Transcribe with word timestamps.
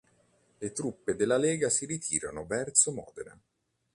Le 0.61 0.71
truppe 0.73 1.15
della 1.15 1.37
lega 1.37 1.69
si 1.69 1.85
ritirano 1.85 2.47
verso 2.47 2.91
Modena. 2.91 3.39